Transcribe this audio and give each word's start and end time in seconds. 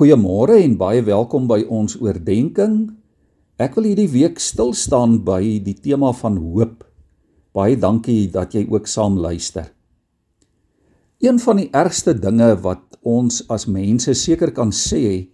Goeiemôre 0.00 0.54
en 0.64 0.78
baie 0.80 1.02
welkom 1.04 1.44
by 1.44 1.58
ons 1.68 1.98
oordeenking. 2.00 2.86
Ek 3.60 3.74
wil 3.76 3.90
hierdie 3.90 4.08
week 4.08 4.38
stil 4.40 4.70
staan 4.72 5.18
by 5.26 5.58
die 5.60 5.74
tema 5.76 6.14
van 6.16 6.38
hoop. 6.40 6.86
Baie 7.52 7.76
dankie 7.76 8.22
dat 8.32 8.56
jy 8.56 8.62
ook 8.72 8.88
saam 8.88 9.18
luister. 9.20 9.68
Een 11.20 11.36
van 11.44 11.60
die 11.60 11.68
ergste 11.76 12.16
dinge 12.16 12.48
wat 12.64 12.96
ons 13.04 13.42
as 13.52 13.68
mense 13.68 14.16
seker 14.16 14.56
kan 14.56 14.72
sê, 14.72 15.28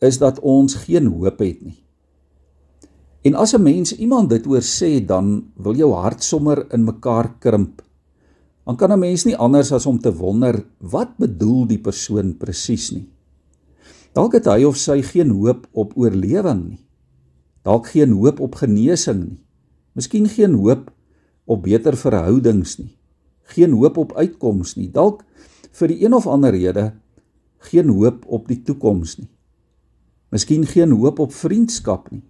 is 0.00 0.22
dat 0.24 0.40
ons 0.40 0.80
geen 0.88 1.12
hoop 1.12 1.44
het 1.44 1.60
nie. 1.60 1.76
En 3.28 3.36
as 3.36 3.52
'n 3.52 3.60
mens 3.60 3.92
iemand 3.92 4.30
dit 4.30 4.46
oor 4.46 4.64
sê, 4.64 5.04
dan 5.04 5.52
wil 5.60 5.76
jou 5.76 5.92
hart 5.92 6.24
sommer 6.24 6.64
in 6.72 6.88
mekaar 6.88 7.36
krimp. 7.38 7.82
Dan 8.64 8.76
kan 8.76 8.92
'n 8.92 8.98
mens 8.98 9.26
nie 9.26 9.36
anders 9.36 9.70
as 9.72 9.84
om 9.84 10.00
te 10.00 10.16
wonder, 10.16 10.64
wat 10.80 11.18
bedoel 11.18 11.66
die 11.66 11.80
persoon 11.80 12.38
presies 12.38 12.90
nie? 12.92 13.11
Dalk 14.12 14.34
het 14.36 14.44
hy 14.44 14.66
of 14.68 14.76
sy 14.76 14.98
geen 15.08 15.30
hoop 15.32 15.64
op 15.72 15.94
oorlewing 15.96 16.66
nie. 16.66 16.82
Dalk 17.64 17.88
geen 17.94 18.12
hoop 18.18 18.42
op 18.44 18.58
genesing 18.60 19.22
nie. 19.24 19.38
Miskien 19.96 20.28
geen 20.28 20.58
hoop 20.60 20.90
op 21.48 21.62
beter 21.64 21.96
verhoudings 21.96 22.76
nie. 22.80 22.92
Geen 23.54 23.72
hoop 23.72 23.96
op 23.96 24.12
uitkoms 24.12 24.76
nie. 24.76 24.90
Dalk 24.92 25.24
vir 25.72 25.88
die 25.88 26.04
een 26.04 26.12
of 26.12 26.28
ander 26.28 26.52
rede 26.52 26.90
geen 27.72 27.88
hoop 27.88 28.26
op 28.26 28.48
die 28.50 28.60
toekoms 28.60 29.16
nie. 29.20 29.30
Miskien 30.32 30.66
geen 30.68 30.92
hoop 30.92 31.20
op 31.22 31.32
vriendskap 31.32 32.10
nie. 32.12 32.24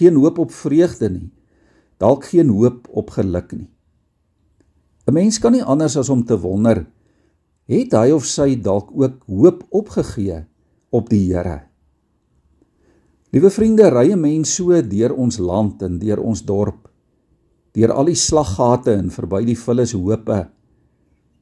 Geen 0.00 0.16
hoop 0.16 0.38
op 0.38 0.52
vreugde 0.52 1.10
nie. 1.10 1.30
Dalk 2.00 2.28
geen 2.30 2.48
hoop 2.48 2.88
op 2.88 3.10
geluk 3.10 3.52
nie. 3.52 3.68
'n 5.08 5.12
Mens 5.12 5.38
kan 5.38 5.52
nie 5.52 5.64
anders 5.64 5.96
as 5.96 6.08
om 6.08 6.24
te 6.24 6.38
wonder, 6.40 6.86
het 7.64 7.92
hy 7.92 8.10
of 8.12 8.24
sy 8.24 8.60
dalk 8.60 8.90
ook 8.92 9.24
hoop 9.26 9.64
opgegee 9.70 10.44
op 10.90 11.08
die 11.10 11.26
Here. 11.28 11.62
Liewe 13.32 13.50
vriende, 13.52 13.90
ry 13.92 14.12
'n 14.12 14.20
mens 14.20 14.54
so 14.54 14.72
deur 14.82 15.12
ons 15.12 15.38
land 15.38 15.82
en 15.82 15.98
deur 15.98 16.20
ons 16.20 16.42
dorp, 16.42 16.88
deur 17.72 17.92
al 17.92 18.04
die 18.04 18.16
slaggate 18.16 18.94
en 18.94 19.10
verby 19.10 19.44
die 19.44 19.56
vullis 19.56 19.92
hope, 19.92 20.48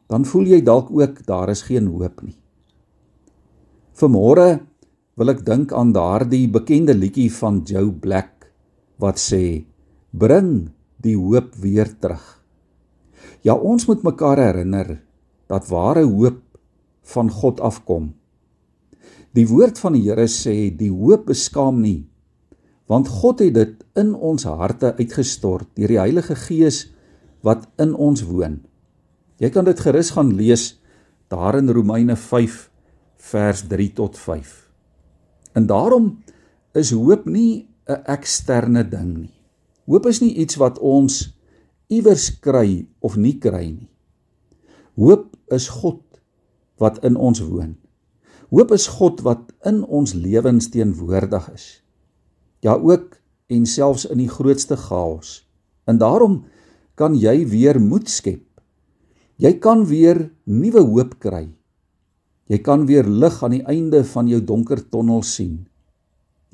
dan 0.08 0.24
voel 0.24 0.46
jy 0.46 0.60
dalk 0.62 0.90
ook 0.90 1.26
daar 1.26 1.50
is 1.50 1.62
geen 1.62 1.86
hoop 1.86 2.22
nie. 2.22 2.36
Vanmôre 3.94 4.60
wil 5.16 5.30
ek 5.30 5.44
dink 5.44 5.72
aan 5.72 5.92
daardie 5.92 6.48
bekende 6.48 6.94
liedjie 6.94 7.30
van 7.32 7.62
Joe 7.64 7.92
Black 7.92 8.52
wat 8.98 9.18
sê: 9.18 9.64
"Bring 10.12 10.70
die 11.00 11.16
hoop 11.16 11.54
weer 11.54 11.88
terug." 11.98 12.42
Ja, 13.42 13.54
ons 13.54 13.86
moet 13.86 14.02
mekaar 14.02 14.38
herinner 14.38 15.02
dat 15.46 15.68
ware 15.68 16.04
hoop 16.04 16.42
van 17.02 17.30
God 17.30 17.60
afkom. 17.60 18.14
Die 19.36 19.44
woord 19.44 19.76
van 19.78 19.92
die 19.92 20.06
Here 20.06 20.24
sê 20.32 20.70
die 20.72 20.92
hoop 20.92 21.26
beskaam 21.28 21.82
nie 21.84 22.06
want 22.86 23.08
God 23.10 23.40
het 23.42 23.54
dit 23.56 23.80
in 23.98 24.12
ons 24.14 24.44
harte 24.46 24.92
uitgestort 24.94 25.72
deur 25.74 25.90
die 25.90 25.98
Heilige 25.98 26.36
Gees 26.38 26.84
wat 27.46 27.64
in 27.82 27.94
ons 27.94 28.22
woon. 28.26 28.60
Jy 29.42 29.50
kan 29.50 29.66
dit 29.66 29.80
gerus 29.82 30.12
gaan 30.14 30.30
lees 30.38 30.76
daar 31.30 31.58
in 31.58 31.70
Romeine 31.74 32.14
5 32.14 32.60
vers 33.32 33.64
3 33.66 33.88
tot 33.98 34.18
5. 34.18 34.52
En 35.58 35.66
daarom 35.66 36.12
is 36.78 36.94
hoop 36.94 37.26
nie 37.26 37.66
'n 37.88 38.02
eksterne 38.06 38.84
ding 38.88 39.16
nie. 39.18 39.34
Hoop 39.86 40.06
is 40.06 40.20
nie 40.20 40.34
iets 40.34 40.56
wat 40.56 40.78
ons 40.78 41.34
iewers 41.88 42.38
kry 42.38 42.86
of 43.00 43.16
nie 43.16 43.38
kry 43.38 43.66
nie. 43.66 43.90
Hoop 44.94 45.36
is 45.50 45.68
God 45.68 46.02
wat 46.78 47.04
in 47.04 47.16
ons 47.16 47.40
woon. 47.40 47.76
Hoop 48.54 48.70
is 48.74 48.86
God 48.98 49.22
wat 49.26 49.50
in 49.66 49.82
ons 49.82 50.14
lewens 50.14 50.70
teenwoordig 50.70 51.48
is. 51.54 51.66
Ja 52.62 52.76
ook 52.78 53.18
en 53.50 53.66
selfs 53.66 54.06
in 54.06 54.22
die 54.22 54.30
grootste 54.30 54.76
chaos. 54.78 55.42
En 55.86 55.98
daarom 55.98 56.44
kan 56.94 57.14
jy 57.18 57.44
weer 57.50 57.80
moed 57.82 58.08
skep. 58.10 58.44
Jy 59.36 59.58
kan 59.60 59.84
weer 59.86 60.28
nuwe 60.44 60.82
hoop 60.86 61.18
kry. 61.20 61.48
Jy 62.46 62.58
kan 62.62 62.86
weer 62.86 63.04
lig 63.04 63.42
aan 63.42 63.56
die 63.58 63.64
einde 63.66 64.04
van 64.06 64.30
jou 64.30 64.40
donker 64.40 64.80
tonnel 64.88 65.24
sien. 65.26 65.66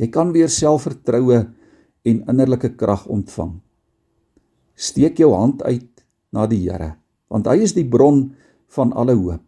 Jy 0.00 0.08
kan 0.08 0.32
weer 0.32 0.48
selfvertroue 0.48 1.44
en 2.08 2.24
innerlike 2.26 2.72
krag 2.80 3.04
ontvang. 3.12 3.58
Steek 4.74 5.20
jou 5.20 5.30
hand 5.36 5.62
uit 5.62 6.02
na 6.32 6.48
die 6.48 6.64
Here, 6.64 6.96
want 7.28 7.46
hy 7.46 7.60
is 7.62 7.76
die 7.76 7.86
bron 7.86 8.32
van 8.72 8.94
alle 8.96 9.14
hoop. 9.14 9.44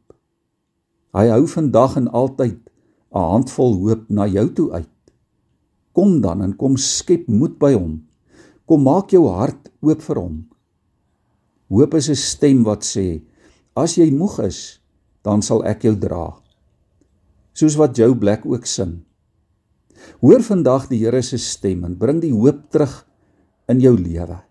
Hy 1.14 1.28
hou 1.30 1.44
vandag 1.46 1.94
en 2.00 2.08
altyd 2.10 2.58
'n 3.14 3.26
handvol 3.32 3.78
hoop 3.86 4.10
na 4.10 4.26
jou 4.26 4.48
toe 4.50 4.72
uit. 4.72 4.90
Kom 5.94 6.20
dan 6.20 6.42
en 6.42 6.56
kom 6.56 6.76
skep 6.76 7.28
moed 7.28 7.58
by 7.58 7.72
hom. 7.72 8.02
Kom 8.66 8.82
maak 8.82 9.14
jou 9.14 9.28
hart 9.30 9.70
oop 9.80 10.02
vir 10.02 10.18
hom. 10.18 10.48
Hoop 11.70 11.94
is 11.94 12.10
'n 12.10 12.18
stem 12.18 12.64
wat 12.64 12.82
sê: 12.82 13.22
As 13.76 13.94
jy 13.94 14.10
moeg 14.10 14.38
is, 14.38 14.80
dan 15.22 15.42
sal 15.42 15.64
ek 15.64 15.82
jou 15.82 15.94
dra. 15.94 16.34
Soos 17.54 17.76
wat 17.76 17.96
Joe 17.96 18.14
Black 18.14 18.46
ook 18.46 18.66
sing. 18.66 19.04
Hoor 20.20 20.42
vandag 20.42 20.88
die 20.88 20.98
Here 20.98 21.22
se 21.22 21.38
stem 21.38 21.84
en 21.84 21.96
bring 21.96 22.20
die 22.20 22.32
hoop 22.32 22.70
terug 22.70 23.06
in 23.68 23.80
jou 23.80 23.96
lewe. 23.96 24.42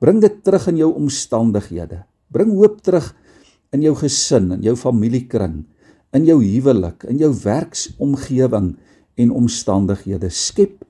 Bring 0.00 0.20
dit 0.20 0.44
terug 0.44 0.68
in 0.68 0.76
jou 0.76 0.94
omstandighede. 0.94 2.04
Bring 2.32 2.50
hoop 2.50 2.80
terug 2.82 3.14
in 3.72 3.82
jou 3.82 3.94
gesin 3.94 4.52
en 4.52 4.62
jou 4.62 4.76
familiekring 4.76 5.64
in 6.12 6.26
jou 6.28 6.38
huwelik, 6.44 7.06
in 7.08 7.20
jou 7.20 7.32
werksomgewing 7.42 8.74
en 9.20 9.30
omstandighede. 9.32 10.28
Skep 10.28 10.84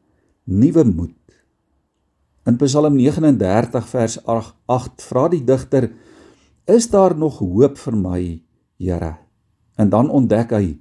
nuwe 0.45 0.85
moed. 0.85 1.19
In 2.47 2.59
Psalm 2.59 2.97
39 2.99 3.87
vers 3.93 4.19
8 4.27 5.05
vra 5.07 5.29
die 5.31 5.45
digter: 5.47 5.93
Is 6.67 6.91
daar 6.91 7.15
nog 7.19 7.39
hoop 7.39 7.79
vir 7.79 7.97
my, 7.97 8.23
Here? 8.83 9.17
En 9.79 9.91
dan 9.91 10.11
ontdek 10.11 10.51
hy: 10.51 10.75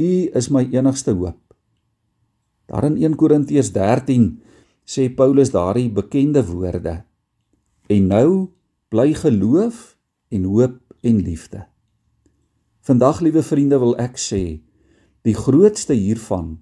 U 0.00 0.12
is 0.32 0.48
my 0.48 0.64
enigste 0.72 1.12
hoop. 1.12 1.40
Daar 2.68 2.84
in 2.88 2.96
1 2.96 3.16
Korintiërs 3.16 3.72
13 3.72 4.30
sê 4.88 5.08
Paulus 5.12 5.52
daardie 5.52 5.90
bekende 5.92 6.44
woorde: 6.44 7.02
En 7.88 8.08
nou 8.08 8.28
bly 8.88 9.12
geloof 9.12 9.98
en 10.32 10.44
hoop 10.44 10.80
en 11.04 11.20
liefde. 11.24 11.66
Vandag, 12.88 13.20
liewe 13.20 13.42
vriende, 13.44 13.76
wil 13.76 13.90
ek 14.00 14.14
sê, 14.16 14.62
die 15.28 15.34
grootste 15.36 15.92
hiervan 15.92 16.54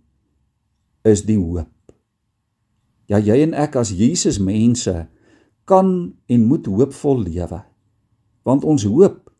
is 1.06 1.22
die 1.22 1.36
hoop. 1.38 1.70
Ja, 3.06 3.20
jy 3.22 3.36
en 3.44 3.54
ek 3.54 3.78
as 3.78 3.92
Jesus 3.94 4.40
mense 4.42 5.04
kan 5.70 5.92
en 6.26 6.48
moet 6.50 6.66
hoopvol 6.66 7.22
lewe. 7.28 7.60
Want 8.42 8.66
ons 8.66 8.88
hoop 8.90 9.30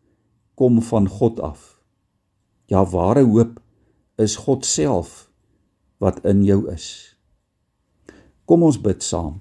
kom 0.55 0.79
van 0.93 1.11
God 1.11 1.43
af. 1.43 1.67
Ja, 2.71 2.87
ware 2.87 3.27
hoop 3.27 3.59
is 4.23 4.39
God 4.47 4.63
self 4.63 5.27
wat 5.99 6.23
in 6.23 6.47
jou 6.47 6.69
is. 6.71 7.17
Kom 8.47 8.63
ons 8.63 8.79
bid 8.79 9.03
saam. 9.03 9.41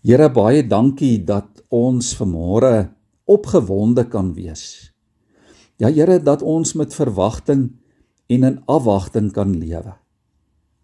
Here 0.00 0.32
baie 0.32 0.64
dankie 0.64 1.18
dat 1.20 1.66
ons 1.68 2.14
vanmôre 2.16 2.88
opgewonde 3.28 4.08
kan 4.08 4.32
wees. 4.34 4.92
Ja 5.78 5.92
Here 5.92 6.18
dat 6.22 6.42
ons 6.42 6.72
met 6.74 6.94
verwagting 6.94 7.70
en 8.26 8.42
in 8.44 8.62
afwagting 8.66 9.32
kan 9.32 9.54
lewe. 9.56 9.94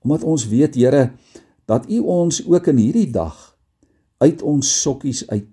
Omdat 0.05 0.23
ons 0.23 0.49
weet 0.49 0.75
Here 0.75 1.13
dat 1.65 1.89
U 1.91 1.99
ons 1.99 2.45
ook 2.47 2.67
in 2.67 2.77
hierdie 2.77 3.11
dag 3.11 3.57
uit 4.23 4.43
ons 4.43 4.81
sokkies 4.83 5.25
uit 5.29 5.49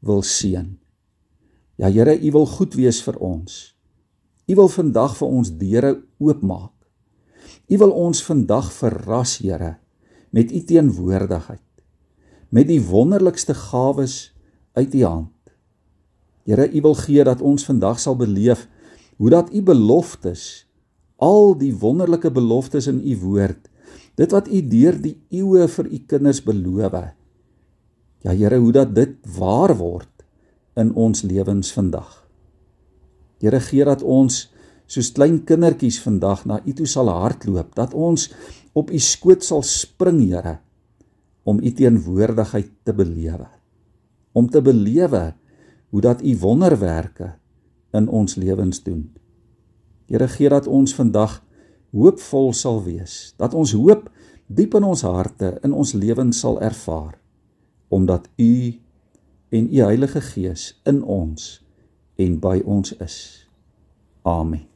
wil 0.00 0.22
seën. 0.22 0.76
Ja 1.76 1.90
Here, 1.90 2.14
U 2.20 2.30
wil 2.30 2.46
goed 2.46 2.74
wees 2.74 3.02
vir 3.04 3.18
ons. 3.20 3.76
U 4.46 4.54
wil 4.54 4.68
vandag 4.70 5.16
vir 5.18 5.28
ons 5.28 5.52
deure 5.58 5.92
oopmaak. 6.22 6.72
U 7.66 7.78
wil 7.82 7.90
ons 7.90 8.22
vandag 8.22 8.70
verras, 8.72 9.38
Here, 9.42 9.76
met 10.30 10.52
U 10.52 10.60
teenwoordigheid, 10.64 11.64
met 12.48 12.68
die 12.70 12.80
wonderlikste 12.80 13.54
gawes 13.54 14.36
uit 14.78 14.94
U 14.94 15.02
hand. 15.04 15.35
Here, 16.46 16.68
U 16.70 16.80
wil 16.80 16.94
gee 16.94 17.24
dat 17.26 17.42
ons 17.42 17.66
vandag 17.66 17.98
sal 17.98 18.16
beleef 18.16 18.68
hoe 19.18 19.30
dat 19.32 19.50
U 19.50 19.62
beloftes, 19.66 20.66
al 21.16 21.56
die 21.58 21.72
wonderlike 21.74 22.30
beloftes 22.30 22.86
in 22.86 23.00
U 23.02 23.16
woord, 23.24 23.66
dit 24.16 24.32
wat 24.32 24.48
U 24.48 24.60
deur 24.62 24.98
die 25.00 25.16
eeue 25.34 25.66
vir 25.68 25.88
U 25.90 25.98
kinders 26.06 26.42
beloof 26.44 26.94
het. 26.94 27.14
Ja 28.22 28.34
Here, 28.34 28.58
hoe 28.58 28.72
dat 28.74 28.94
dit 28.94 29.16
waar 29.38 29.74
word 29.78 30.10
in 30.76 30.92
ons 30.94 31.22
lewens 31.26 31.72
vandag. 31.74 32.22
Here, 33.42 33.60
gee 33.60 33.84
dat 33.84 34.02
ons 34.02 34.46
soos 34.86 35.10
klein 35.16 35.40
kindertjies 35.46 35.98
vandag 36.04 36.44
na 36.46 36.60
U 36.62 36.74
toe 36.76 36.86
sal 36.86 37.10
hardloop, 37.10 37.74
dat 37.74 37.94
ons 37.94 38.28
op 38.76 38.92
U 38.92 38.98
skoot 39.02 39.42
sal 39.42 39.64
spring, 39.66 40.22
Here, 40.30 40.58
om 41.46 41.58
U 41.58 41.72
teenwoordigheid 41.74 42.70
te 42.86 42.94
belewe. 42.94 43.48
Om 44.36 44.50
te 44.52 44.62
belewe 44.62 45.32
hoe 45.88 46.00
dat 46.00 46.22
u 46.22 46.36
wonderwerke 46.38 47.34
in 47.92 48.08
ons 48.08 48.34
lewens 48.34 48.82
doen. 48.82 49.12
Here 50.06 50.28
gee 50.28 50.48
dat 50.48 50.66
ons 50.66 50.94
vandag 50.94 51.42
hoopvol 51.90 52.52
sal 52.52 52.82
wees, 52.82 53.34
dat 53.36 53.54
ons 53.54 53.72
hoop 53.72 54.10
diep 54.46 54.74
in 54.74 54.84
ons 54.84 55.02
harte 55.02 55.56
in 55.62 55.72
ons 55.72 55.92
lewens 55.92 56.38
sal 56.38 56.60
ervaar 56.62 57.18
omdat 57.88 58.28
U 58.36 58.80
en 59.48 59.68
U 59.74 59.82
Heilige 59.82 60.20
Gees 60.20 60.80
in 60.84 61.02
ons 61.02 61.62
en 62.16 62.38
by 62.42 62.62
ons 62.64 62.96
is. 62.98 63.18
Amen. 64.22 64.75